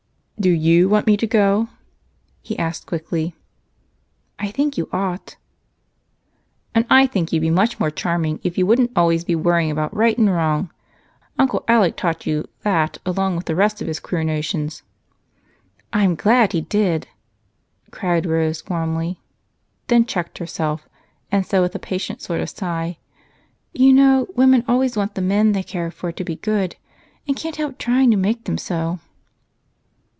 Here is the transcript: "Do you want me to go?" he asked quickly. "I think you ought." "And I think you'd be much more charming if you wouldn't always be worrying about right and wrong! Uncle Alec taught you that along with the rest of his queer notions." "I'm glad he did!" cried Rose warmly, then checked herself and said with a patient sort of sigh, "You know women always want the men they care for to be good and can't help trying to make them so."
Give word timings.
"Do 0.39 0.49
you 0.49 0.89
want 0.89 1.05
me 1.05 1.17
to 1.17 1.27
go?" 1.27 1.67
he 2.41 2.57
asked 2.57 2.87
quickly. 2.87 3.35
"I 4.39 4.47
think 4.49 4.75
you 4.75 4.89
ought." 4.91 5.35
"And 6.73 6.83
I 6.89 7.05
think 7.05 7.31
you'd 7.31 7.41
be 7.41 7.51
much 7.51 7.79
more 7.79 7.91
charming 7.91 8.39
if 8.41 8.57
you 8.57 8.65
wouldn't 8.65 8.89
always 8.95 9.23
be 9.23 9.35
worrying 9.35 9.69
about 9.69 9.95
right 9.95 10.17
and 10.17 10.27
wrong! 10.33 10.71
Uncle 11.37 11.63
Alec 11.67 11.95
taught 11.95 12.25
you 12.25 12.45
that 12.63 12.97
along 13.05 13.35
with 13.35 13.45
the 13.45 13.53
rest 13.53 13.83
of 13.83 13.87
his 13.87 13.99
queer 13.99 14.23
notions." 14.23 14.81
"I'm 15.93 16.15
glad 16.15 16.53
he 16.53 16.61
did!" 16.61 17.07
cried 17.91 18.25
Rose 18.25 18.63
warmly, 18.67 19.21
then 19.89 20.07
checked 20.07 20.39
herself 20.39 20.89
and 21.31 21.45
said 21.45 21.59
with 21.59 21.75
a 21.75 21.79
patient 21.79 22.19
sort 22.19 22.41
of 22.41 22.49
sigh, 22.49 22.97
"You 23.75 23.93
know 23.93 24.25
women 24.35 24.65
always 24.67 24.97
want 24.97 25.13
the 25.13 25.21
men 25.21 25.51
they 25.51 25.61
care 25.61 25.91
for 25.91 26.11
to 26.11 26.23
be 26.23 26.35
good 26.37 26.77
and 27.27 27.37
can't 27.37 27.57
help 27.57 27.77
trying 27.77 28.09
to 28.09 28.17
make 28.17 28.45
them 28.45 28.57
so." 28.57 28.97